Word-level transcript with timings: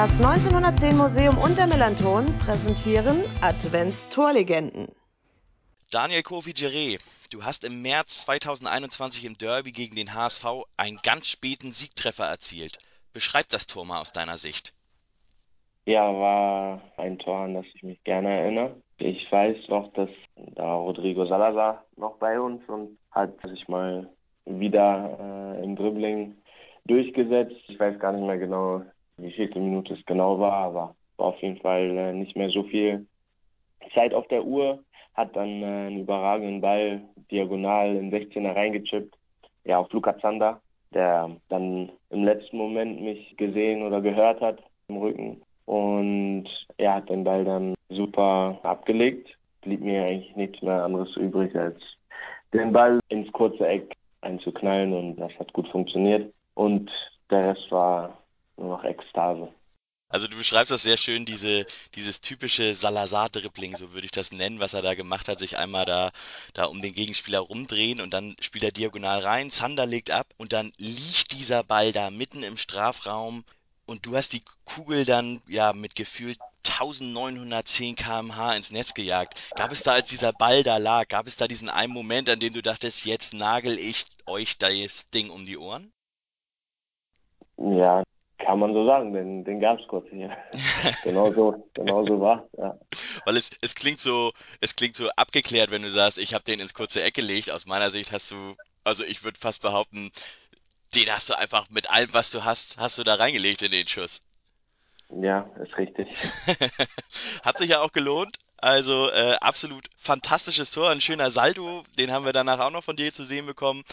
Das 0.00 0.18
1910 0.18 0.96
Museum 0.96 1.36
und 1.36 1.58
der 1.58 1.66
Melanton 1.66 2.24
präsentieren 2.38 3.22
Advents-Torlegenden. 3.42 4.88
Daniel 5.92 6.22
Kofi 6.22 6.52
Giré, 6.52 6.98
du 7.30 7.44
hast 7.44 7.64
im 7.64 7.82
März 7.82 8.22
2021 8.22 9.26
im 9.26 9.36
Derby 9.36 9.72
gegen 9.72 9.96
den 9.96 10.14
HSV 10.14 10.64
einen 10.78 10.96
ganz 11.04 11.26
späten 11.26 11.72
Siegtreffer 11.72 12.24
erzielt. 12.24 12.78
Beschreib 13.12 13.50
das 13.50 13.66
Tor 13.66 13.84
mal 13.84 14.00
aus 14.00 14.14
deiner 14.14 14.38
Sicht. 14.38 14.72
Ja, 15.84 16.10
war 16.10 16.80
ein 16.96 17.18
Tor, 17.18 17.40
an 17.40 17.52
das 17.52 17.66
ich 17.74 17.82
mich 17.82 18.02
gerne 18.02 18.30
erinnere. 18.40 18.76
Ich 18.96 19.30
weiß 19.30 19.68
noch, 19.68 19.92
dass 19.92 20.08
da 20.54 20.76
Rodrigo 20.76 21.26
Salazar 21.26 21.84
noch 21.96 22.16
bei 22.16 22.40
uns 22.40 22.66
und 22.70 22.96
hat 23.10 23.34
sich 23.46 23.68
mal 23.68 24.08
wieder 24.46 25.58
äh, 25.60 25.62
im 25.62 25.76
Dribbling 25.76 26.38
durchgesetzt. 26.86 27.60
Ich 27.68 27.78
weiß 27.78 27.98
gar 27.98 28.12
nicht 28.12 28.26
mehr 28.26 28.38
genau, 28.38 28.82
wie 29.22 29.32
viel 29.32 29.50
Minute 29.54 29.94
es 29.94 30.04
genau 30.06 30.38
war, 30.38 30.52
aber 30.52 30.94
war 31.16 31.26
auf 31.28 31.42
jeden 31.42 31.58
Fall 31.58 31.96
äh, 31.96 32.12
nicht 32.12 32.36
mehr 32.36 32.50
so 32.50 32.64
viel 32.64 33.06
Zeit 33.94 34.14
auf 34.14 34.26
der 34.28 34.44
Uhr. 34.44 34.82
Hat 35.14 35.36
dann 35.36 35.62
äh, 35.62 35.66
einen 35.66 36.00
überragenden 36.00 36.60
Ball 36.60 37.02
diagonal 37.30 37.94
in 37.96 38.10
16er 38.10 38.54
reingechippt. 38.54 39.14
Ja, 39.64 39.78
auf 39.78 39.92
Luca 39.92 40.18
Zander, 40.18 40.60
der 40.94 41.30
dann 41.48 41.90
im 42.10 42.24
letzten 42.24 42.56
Moment 42.56 43.00
mich 43.02 43.36
gesehen 43.36 43.82
oder 43.82 44.00
gehört 44.00 44.40
hat 44.40 44.62
im 44.88 44.96
Rücken. 44.96 45.42
Und 45.66 46.48
er 46.78 46.94
hat 46.94 47.10
den 47.10 47.24
Ball 47.24 47.44
dann 47.44 47.74
super 47.90 48.58
abgelegt. 48.62 49.28
Blieb 49.60 49.82
mir 49.82 50.04
eigentlich 50.04 50.34
nichts 50.34 50.62
mehr 50.62 50.82
anderes 50.82 51.14
übrig, 51.16 51.54
als 51.54 51.76
den 52.52 52.72
Ball 52.72 52.98
ins 53.08 53.30
kurze 53.32 53.68
Eck 53.68 53.94
einzuknallen 54.22 54.92
und 54.92 55.16
das 55.16 55.32
hat 55.38 55.52
gut 55.52 55.68
funktioniert. 55.68 56.32
Und 56.54 56.90
der 57.30 57.50
Rest 57.50 57.70
war 57.70 58.18
nur 58.60 58.76
noch 58.76 58.84
Ekstase. 58.84 59.52
Also 60.08 60.26
du 60.26 60.36
beschreibst 60.36 60.72
das 60.72 60.82
sehr 60.82 60.96
schön, 60.96 61.24
diese, 61.24 61.66
dieses 61.94 62.20
typische 62.20 62.74
Salazar-Dribbling, 62.74 63.76
so 63.76 63.92
würde 63.92 64.06
ich 64.06 64.10
das 64.10 64.32
nennen, 64.32 64.58
was 64.58 64.74
er 64.74 64.82
da 64.82 64.94
gemacht 64.94 65.28
hat, 65.28 65.38
sich 65.38 65.56
einmal 65.56 65.84
da, 65.84 66.10
da 66.52 66.64
um 66.64 66.80
den 66.80 66.94
Gegenspieler 66.94 67.38
rumdrehen 67.38 68.00
und 68.00 68.12
dann 68.12 68.34
spielt 68.40 68.64
er 68.64 68.72
diagonal 68.72 69.20
rein, 69.20 69.50
Zander 69.50 69.86
legt 69.86 70.10
ab 70.10 70.26
und 70.36 70.52
dann 70.52 70.72
liegt 70.78 71.32
dieser 71.32 71.62
Ball 71.62 71.92
da 71.92 72.10
mitten 72.10 72.42
im 72.42 72.56
Strafraum 72.56 73.44
und 73.86 74.04
du 74.04 74.16
hast 74.16 74.32
die 74.32 74.42
Kugel 74.64 75.04
dann 75.04 75.42
ja 75.46 75.72
mit 75.72 75.94
gefühlt 75.94 76.40
1910 76.66 77.94
km/h 77.94 78.56
ins 78.56 78.72
Netz 78.72 78.94
gejagt. 78.94 79.40
Gab 79.54 79.70
es 79.70 79.84
da, 79.84 79.92
als 79.92 80.08
dieser 80.08 80.32
Ball 80.32 80.64
da 80.64 80.78
lag, 80.78 81.06
gab 81.06 81.28
es 81.28 81.36
da 81.36 81.46
diesen 81.46 81.68
einen 81.68 81.92
Moment, 81.92 82.28
an 82.28 82.40
dem 82.40 82.52
du 82.52 82.62
dachtest, 82.62 83.04
jetzt 83.04 83.32
nagel 83.32 83.78
ich 83.78 84.06
euch 84.26 84.58
das 84.58 85.08
Ding 85.10 85.30
um 85.30 85.46
die 85.46 85.56
Ohren? 85.56 85.92
Ja, 87.56 88.02
kann 88.50 88.58
man 88.58 88.74
so 88.74 88.84
sagen, 88.84 89.12
den, 89.12 89.44
den 89.44 89.60
gab 89.60 89.78
es 89.78 89.86
kurz 89.86 90.08
hier. 90.10 90.36
genau 91.04 91.32
so, 91.32 91.70
genau 91.72 92.04
so 92.04 92.20
war 92.20 92.48
ja. 92.58 92.76
Weil 93.24 93.36
es, 93.36 93.50
es 93.60 93.76
klingt 93.76 94.00
so, 94.00 94.32
es 94.60 94.74
klingt 94.74 94.96
so 94.96 95.08
abgeklärt, 95.10 95.70
wenn 95.70 95.82
du 95.82 95.90
sagst, 95.90 96.18
ich 96.18 96.34
habe 96.34 96.42
den 96.42 96.58
ins 96.58 96.74
kurze 96.74 97.00
Eck 97.00 97.14
gelegt. 97.14 97.52
Aus 97.52 97.66
meiner 97.66 97.92
Sicht 97.92 98.10
hast 98.10 98.32
du, 98.32 98.56
also 98.82 99.04
ich 99.04 99.22
würde 99.22 99.38
fast 99.38 99.62
behaupten, 99.62 100.10
den 100.96 101.08
hast 101.10 101.30
du 101.30 101.38
einfach 101.38 101.70
mit 101.70 101.90
allem, 101.90 102.12
was 102.12 102.32
du 102.32 102.44
hast, 102.44 102.78
hast 102.78 102.98
du 102.98 103.04
da 103.04 103.14
reingelegt 103.14 103.62
in 103.62 103.70
den 103.70 103.86
Schuss. 103.86 104.20
Ja, 105.10 105.48
ist 105.62 105.78
richtig. 105.78 106.08
Hat 107.44 107.56
sich 107.56 107.70
ja 107.70 107.82
auch 107.82 107.92
gelohnt. 107.92 108.36
Also 108.56 109.10
äh, 109.10 109.36
absolut 109.40 109.86
fantastisches 109.96 110.72
Tor, 110.72 110.90
ein 110.90 111.00
schöner 111.00 111.30
Saldo, 111.30 111.84
den 111.98 112.12
haben 112.12 112.24
wir 112.24 112.32
danach 112.32 112.58
auch 112.58 112.70
noch 112.70 112.84
von 112.84 112.96
dir 112.96 113.12
zu 113.12 113.22
sehen 113.24 113.46
bekommen. 113.46 113.84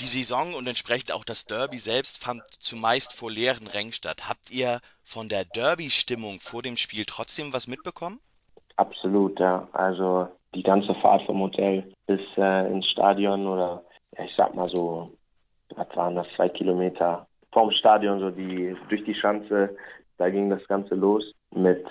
Die 0.00 0.06
Saison 0.06 0.54
und 0.54 0.66
entsprechend 0.66 1.12
auch 1.12 1.24
das 1.24 1.44
Derby 1.44 1.76
selbst 1.76 2.24
fand 2.24 2.42
zumeist 2.48 3.12
vor 3.12 3.30
leeren 3.30 3.66
Rängen 3.66 3.92
statt. 3.92 4.30
Habt 4.30 4.50
ihr 4.50 4.80
von 5.02 5.28
der 5.28 5.44
Derby-Stimmung 5.44 6.40
vor 6.40 6.62
dem 6.62 6.78
Spiel 6.78 7.04
trotzdem 7.04 7.52
was 7.52 7.68
mitbekommen? 7.68 8.18
Absolut, 8.76 9.38
ja. 9.38 9.68
Also 9.72 10.28
die 10.54 10.62
ganze 10.62 10.94
Fahrt 10.94 11.26
vom 11.26 11.40
Hotel 11.40 11.92
bis 12.06 12.20
äh, 12.38 12.72
ins 12.72 12.86
Stadion 12.86 13.46
oder 13.46 13.84
ja, 14.16 14.24
ich 14.24 14.34
sag 14.34 14.54
mal 14.54 14.68
so, 14.68 15.12
was 15.76 15.86
waren 15.94 16.16
das, 16.16 16.26
zwei 16.34 16.48
Kilometer 16.48 17.26
vom 17.52 17.70
Stadion, 17.70 18.20
so 18.20 18.30
die 18.30 18.74
durch 18.88 19.04
die 19.04 19.14
Schanze, 19.14 19.76
da 20.16 20.30
ging 20.30 20.48
das 20.48 20.66
Ganze 20.66 20.94
los 20.94 21.30
mit, 21.54 21.84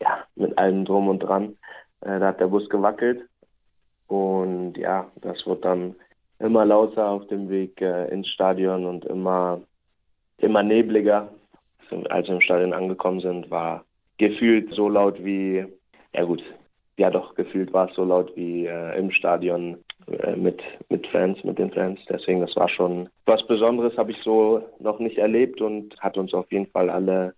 ja, 0.00 0.24
mit 0.36 0.56
allem 0.56 0.84
drum 0.84 1.08
und 1.08 1.18
dran. 1.18 1.56
Äh, 2.02 2.20
da 2.20 2.28
hat 2.28 2.38
der 2.38 2.46
Bus 2.46 2.68
gewackelt 2.68 3.28
und 4.06 4.76
ja, 4.76 5.10
das 5.16 5.44
wird 5.44 5.64
dann 5.64 5.96
immer 6.38 6.64
lauter 6.64 7.08
auf 7.08 7.26
dem 7.28 7.48
Weg 7.48 7.80
äh, 7.80 8.08
ins 8.08 8.28
Stadion 8.28 8.84
und 8.84 9.04
immer, 9.04 9.60
immer 10.38 10.62
nebliger. 10.62 11.28
Als 12.10 12.28
wir 12.28 12.34
im 12.34 12.40
Stadion 12.40 12.72
angekommen 12.72 13.20
sind, 13.20 13.50
war 13.50 13.84
gefühlt 14.18 14.72
so 14.74 14.88
laut 14.88 15.22
wie, 15.24 15.64
ja 16.14 16.24
gut, 16.24 16.42
ja 16.98 17.10
doch, 17.10 17.34
gefühlt 17.34 17.72
war 17.72 17.88
es 17.88 17.94
so 17.94 18.04
laut 18.04 18.34
wie 18.36 18.66
äh, 18.66 18.98
im 18.98 19.10
Stadion 19.10 19.78
äh, 20.06 20.36
mit, 20.36 20.60
mit 20.90 21.06
Fans, 21.06 21.42
mit 21.44 21.58
den 21.58 21.70
Fans. 21.70 22.00
Deswegen, 22.08 22.40
das 22.40 22.54
war 22.56 22.68
schon 22.68 23.08
was 23.24 23.46
Besonderes, 23.46 23.96
habe 23.96 24.10
ich 24.10 24.18
so 24.22 24.62
noch 24.80 24.98
nicht 24.98 25.18
erlebt 25.18 25.60
und 25.60 25.98
hat 26.00 26.18
uns 26.18 26.34
auf 26.34 26.50
jeden 26.52 26.66
Fall 26.66 26.90
alle 26.90 27.34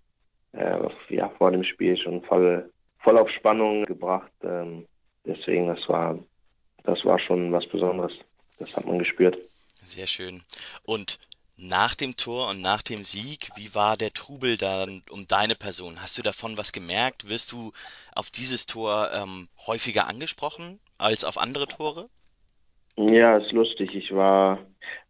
äh, 0.53 0.79
ja, 1.09 1.29
vor 1.37 1.51
dem 1.51 1.63
Spiel 1.63 1.95
schon 1.97 2.21
voll, 2.23 2.69
voll 2.99 3.17
auf 3.17 3.29
Spannung 3.29 3.83
gebracht. 3.83 4.31
Ähm, 4.43 4.85
deswegen, 5.25 5.67
das 5.67 5.87
war, 5.87 6.17
das 6.83 7.05
war 7.05 7.19
schon 7.19 7.51
was 7.51 7.65
Besonderes. 7.67 8.13
Das 8.61 8.77
hat 8.77 8.85
man 8.85 8.99
gespürt. 8.99 9.37
Sehr 9.83 10.05
schön. 10.05 10.41
Und 10.83 11.19
nach 11.57 11.95
dem 11.95 12.15
Tor 12.15 12.49
und 12.49 12.61
nach 12.61 12.81
dem 12.81 13.03
Sieg, 13.03 13.49
wie 13.55 13.73
war 13.75 13.97
der 13.97 14.11
Trubel 14.11 14.57
dann 14.57 15.01
um 15.09 15.27
deine 15.27 15.55
Person? 15.55 16.01
Hast 16.01 16.17
du 16.17 16.21
davon 16.21 16.57
was 16.57 16.71
gemerkt? 16.71 17.27
Wirst 17.29 17.51
du 17.51 17.71
auf 18.15 18.29
dieses 18.29 18.67
Tor 18.67 19.09
ähm, 19.13 19.47
häufiger 19.67 20.07
angesprochen 20.07 20.79
als 20.97 21.23
auf 21.23 21.37
andere 21.37 21.67
Tore? 21.67 22.07
Ja, 22.97 23.37
ist 23.37 23.51
lustig. 23.51 23.95
Ich 23.95 24.13
war 24.13 24.59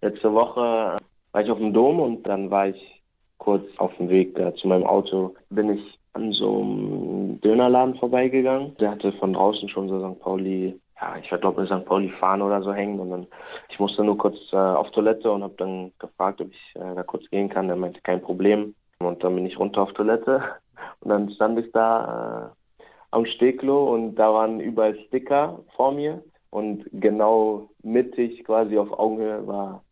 letzte 0.02 0.34
Woche 0.34 0.98
war 1.32 1.42
ich 1.42 1.50
auf 1.50 1.58
dem 1.58 1.74
Dom 1.74 2.00
und 2.00 2.28
dann 2.28 2.52
war 2.52 2.68
ich 2.68 3.02
kurz 3.38 3.66
auf 3.78 3.96
dem 3.98 4.10
Weg 4.10 4.38
äh, 4.38 4.54
zu 4.56 4.68
meinem 4.68 4.86
Auto. 4.86 5.36
Bin 5.50 5.78
ich 5.78 6.00
an 6.14 6.32
so 6.34 6.62
einem 6.62 7.42
Dönerladen 7.42 7.96
vorbeigegangen. 7.96 8.76
Der 8.78 8.92
hatte 8.92 9.14
von 9.14 9.34
draußen 9.34 9.70
schon 9.70 9.88
so 9.88 10.00
St. 10.00 10.20
Pauli 10.20 10.80
ja, 11.02 11.18
ich 11.18 11.30
glaube, 11.30 11.62
mit 11.62 11.70
St. 11.70 11.86
Pauli 11.86 12.10
fahren 12.10 12.42
oder 12.42 12.62
so 12.62 12.74
hängen. 12.74 13.00
Und 13.00 13.10
dann, 13.10 13.28
ich 13.70 13.80
musste 13.80 14.04
nur 14.04 14.18
kurz 14.18 14.38
äh, 14.54 14.58
auf 14.58 14.92
Toilette 14.92 15.32
und 15.32 15.44
habe 15.44 15.56
dann 15.58 15.92
gefragt, 15.98 16.42
ob 16.42 16.52
ich 16.52 16.76
äh, 16.76 16.96
da 16.96 17.04
kurz 17.04 17.28
gehen 17.32 17.50
kann. 17.50 17.70
Er 17.70 17.76
meinte, 17.76 18.02
kein 18.02 18.22
Problem. 18.22 18.76
Und 19.00 19.24
dann 19.24 19.36
bin 19.36 19.48
ich 19.48 19.58
runter 19.58 19.82
auf 19.82 19.94
Toilette. 19.94 20.44
Und 21.02 21.10
dann 21.10 21.30
stand 21.32 21.60
ich 21.60 21.72
da 21.72 22.54
äh, 22.80 22.84
am 23.12 23.26
Steglo 23.26 23.94
und 23.94 24.16
da 24.16 24.34
waren 24.34 24.60
überall 24.60 24.98
Sticker 25.08 25.60
vor 25.76 25.92
mir. 25.92 26.24
Und 26.50 26.86
genau 26.92 27.70
mittig, 27.84 28.44
quasi 28.44 28.78
auf 28.78 28.92
Augenhöhe, 28.92 29.46
war 29.46 29.84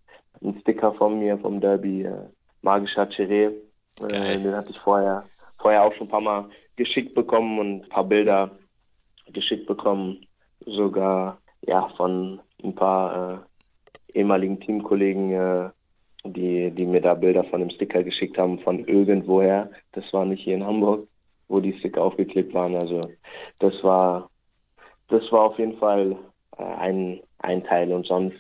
ein 0.44 0.60
Sticker 0.62 0.94
von 0.94 1.20
mir 1.20 1.38
vom 1.38 1.62
Derby, 1.62 2.04
äh, 2.04 2.28
Magischer 2.62 3.04
Chiré. 3.04 3.54
Äh, 4.02 4.40
den 4.40 4.56
hatte 4.56 4.72
ich 4.72 4.80
vorher, 4.80 5.26
vorher 5.60 5.84
auch 5.84 5.94
schon 5.94 6.08
ein 6.08 6.12
paar 6.12 6.22
Mal 6.22 6.50
geschickt 6.76 7.14
bekommen 7.14 7.60
und 7.60 7.84
ein 7.84 7.90
paar 7.90 8.04
Bilder 8.04 8.52
geschickt 9.32 9.68
bekommen 9.68 10.26
sogar 10.66 11.40
ja 11.62 11.90
von 11.98 12.40
ein 12.64 12.76
paar 12.76 13.44
äh, 14.14 14.18
ehemaligen 14.20 14.60
Teamkollegen, 14.60 15.32
äh, 15.32 15.70
die, 16.26 16.72
die 16.72 16.86
mir 16.86 17.02
da 17.02 17.14
Bilder 17.14 17.44
von 17.46 17.62
dem 17.62 17.70
Sticker 17.70 18.04
geschickt 18.04 18.38
haben 18.38 18.60
von 18.60 18.86
irgendwoher. 18.86 19.70
Das 19.94 20.12
war 20.14 20.26
nicht 20.26 20.44
hier 20.44 20.56
in 20.56 20.66
Hamburg, 20.66 21.08
wo 21.48 21.60
die 21.60 21.78
Sticker 21.80 22.04
aufgeklebt 22.04 22.54
waren. 22.54 22.76
Also 22.76 23.02
das 23.60 23.84
war 23.84 24.30
das 25.10 25.32
war 25.32 25.42
auf 25.42 25.60
jeden 25.60 25.78
Fall 25.78 26.16
äh, 26.58 26.64
ein, 26.64 27.20
ein 27.40 27.64
Teil 27.64 27.92
und 27.92 28.06
sonst 28.06 28.38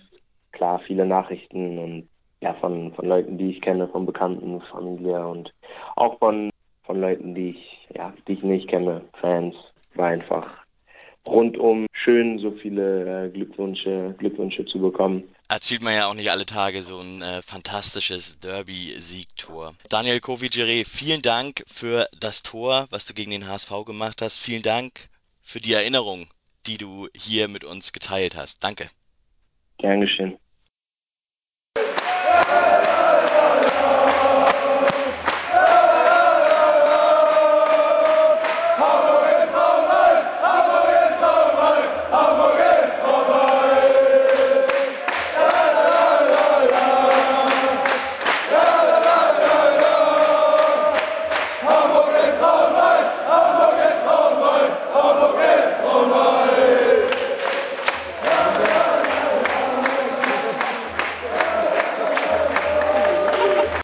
klar 0.51 0.80
viele 0.80 1.06
Nachrichten 1.06 1.78
und 1.78 2.09
ja 2.41 2.53
von, 2.56 2.94
von 2.94 3.07
Leuten, 3.07 3.38
die 3.38 3.51
ich 3.51 3.62
kenne, 3.62 3.88
von 3.88 4.06
Bekannten, 4.06 4.62
Familie 4.72 5.27
und 5.27 5.54
auch 5.95 6.18
von, 6.19 6.50
von 6.83 7.01
Leuten, 7.01 7.36
die 7.36 7.50
ich, 7.51 7.88
ja, 7.94 8.13
die 8.27 8.33
ich 8.33 8.44
nicht 8.44 8.69
kenne, 8.69 9.01
Fans, 9.13 9.56
war 9.95 10.07
einfach 10.07 10.48
rundum 11.27 11.86
schön, 11.94 12.39
so 12.39 12.51
viele 12.51 13.25
äh, 13.25 13.30
Glückwünsche, 13.30 14.16
Glückwünsche 14.18 14.66
zu 14.66 14.80
bekommen. 14.80 15.24
Erzielt 15.50 15.81
man 15.81 15.94
ja 15.94 16.07
auch 16.07 16.13
nicht 16.13 16.31
alle 16.31 16.45
Tage 16.45 16.81
so 16.81 17.00
ein 17.00 17.21
äh, 17.21 17.42
fantastisches 17.42 18.39
Derby-Siegtor. 18.39 19.74
Daniel 19.89 20.19
Kofi 20.19 20.50
vielen 20.86 21.21
Dank 21.21 21.63
für 21.68 22.07
das 22.19 22.44
Tor, 22.44 22.88
was 22.92 23.06
du 23.06 23.13
gegen 23.13 23.31
den 23.31 23.48
HSV 23.48 23.86
gemacht 23.86 24.21
hast. 24.21 24.39
Vielen 24.39 24.62
Dank 24.62 25.10
für 25.42 25.60
die 25.60 25.74
Erinnerung, 25.74 26.27
die 26.68 26.77
du 26.77 27.07
hier 27.16 27.48
mit 27.48 27.63
uns 27.63 27.94
geteilt 27.94 28.36
hast. 28.36 28.63
Danke. 28.63 28.88
Gern 29.80 30.01
geschehen. 30.01 30.38